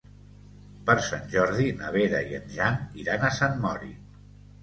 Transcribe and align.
Per 0.85 0.95
Sant 1.07 1.27
Jordi 1.33 1.67
na 1.81 1.91
Vera 1.97 2.21
i 2.31 2.37
en 2.39 2.49
Jan 2.55 2.79
iran 3.03 3.27
a 3.29 3.33
Sant 3.37 3.61
Mori. 3.67 3.93